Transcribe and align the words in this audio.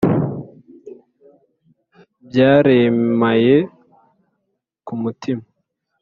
Byaremaye 2.27 3.55
ku 4.85 4.93
mutima 5.01 5.43